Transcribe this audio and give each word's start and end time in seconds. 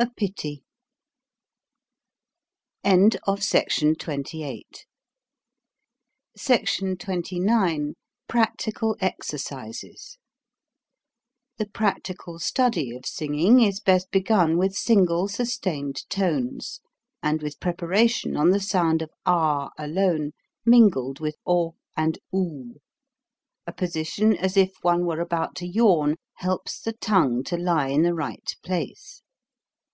A 0.00 0.08
pity! 0.16 0.62
SECTION 2.86 3.96
XXIX 6.94 7.94
PRACTICAL 8.28 8.96
EXERCISES 9.00 10.18
THE 11.56 11.66
practical 11.66 12.38
study 12.38 12.94
of 12.94 13.04
singing 13.06 13.60
is 13.60 13.80
best 13.80 14.12
begun 14.12 14.56
with 14.56 14.74
single 14.76 15.26
sustained 15.26 16.08
tones, 16.08 16.80
and 17.20 17.42
with 17.42 17.58
prepa 17.58 17.88
ration 17.88 18.36
on 18.36 18.50
the 18.50 18.60
sound 18.60 19.02
of 19.02 19.10
ah 19.26 19.70
alone, 19.76 20.30
mingled 20.64 21.18
with 21.18 21.34
o 21.44 21.74
and 21.96 22.20
oo. 22.32 22.76
A 23.66 23.72
position 23.72 24.36
as 24.36 24.56
if 24.56 24.74
one 24.82 25.04
were 25.04 25.18
about 25.18 25.56
to 25.56 25.66
yawn 25.66 26.14
helps 26.34 26.78
the 26.80 26.92
tongue 26.92 27.42
to 27.42 27.56
lie 27.56 27.88
in 27.88 28.02
,the 28.02 28.14
right 28.14 28.48
place. 28.62 29.22